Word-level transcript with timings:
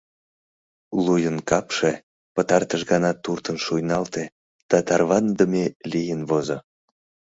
Луйын 1.03 1.37
капше 1.49 1.91
пытартыш 2.35 2.81
гана 2.91 3.11
туртын 3.23 3.57
шуйналте 3.65 4.23
да 4.69 4.77
тарваныдыме 4.87 5.65
лийын 5.91 6.21
возо. 6.29 6.57